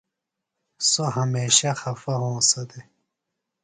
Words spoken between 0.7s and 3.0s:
سوۡ ہمیشہ خپہ ہونسہ دےۡ۔